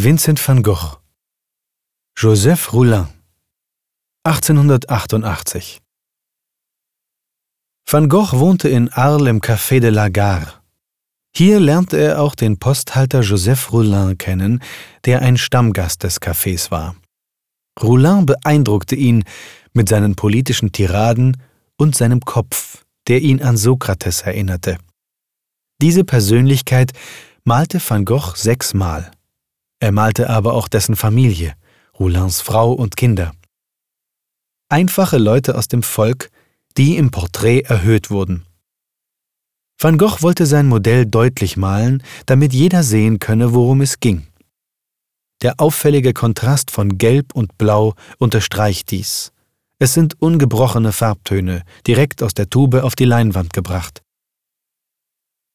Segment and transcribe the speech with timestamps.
[0.00, 1.00] Vincent van Gogh
[2.14, 3.08] Joseph Roulin
[4.22, 5.80] 1888
[7.84, 10.52] Van Gogh wohnte in Arles im Café de la Gare.
[11.34, 14.62] Hier lernte er auch den Posthalter Joseph Roulin kennen,
[15.04, 16.94] der ein Stammgast des Cafés war.
[17.82, 19.24] Roulin beeindruckte ihn
[19.72, 21.42] mit seinen politischen Tiraden
[21.76, 24.78] und seinem Kopf, der ihn an Sokrates erinnerte.
[25.82, 26.92] Diese Persönlichkeit
[27.42, 29.10] malte van Gogh sechsmal.
[29.80, 31.54] Er malte aber auch dessen Familie,
[31.98, 33.32] Roulins Frau und Kinder.
[34.68, 36.30] Einfache Leute aus dem Volk,
[36.76, 38.44] die im Porträt erhöht wurden.
[39.80, 44.26] Van Gogh wollte sein Modell deutlich malen, damit jeder sehen könne, worum es ging.
[45.40, 49.32] Der auffällige Kontrast von Gelb und Blau unterstreicht dies.
[49.78, 54.02] Es sind ungebrochene Farbtöne, direkt aus der Tube auf die Leinwand gebracht.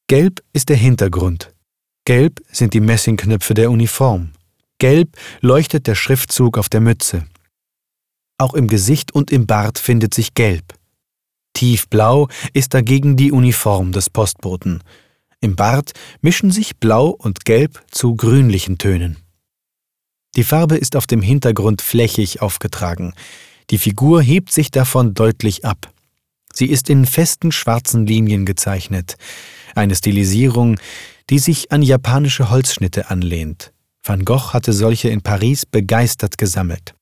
[0.08, 1.53] Gelb ist der Hintergrund.
[2.06, 4.32] Gelb sind die Messingknöpfe der Uniform.
[4.78, 7.26] Gelb leuchtet der Schriftzug auf der Mütze.
[8.38, 10.74] Auch im Gesicht und im Bart findet sich Gelb.
[11.54, 14.84] Tiefblau ist dagegen die Uniform des Postboten.
[15.40, 19.18] Im Bart mischen sich Blau und Gelb zu grünlichen Tönen.
[20.36, 23.14] Die Farbe ist auf dem Hintergrund flächig aufgetragen.
[23.70, 25.94] Die Figur hebt sich davon deutlich ab.
[26.52, 29.16] Sie ist in festen schwarzen Linien gezeichnet,
[29.76, 30.80] eine Stilisierung,
[31.30, 33.74] die sich an japanische Holzschnitte anlehnt.
[34.04, 36.96] Van Gogh hatte solche in Paris begeistert gesammelt.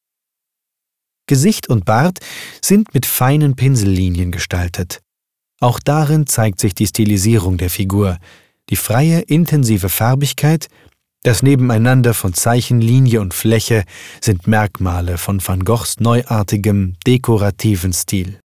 [1.28, 2.20] Gesicht und Bart
[2.64, 5.02] sind mit feinen Pinsellinien gestaltet.
[5.60, 8.18] Auch darin zeigt sich die Stilisierung der Figur,
[8.70, 10.68] die freie, intensive Farbigkeit,
[11.24, 13.84] das Nebeneinander von Zeichen, Linie und Fläche
[14.22, 18.40] sind Merkmale von Van Goghs neuartigem, dekorativen Stil.